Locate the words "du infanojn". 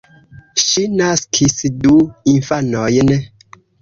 1.85-3.15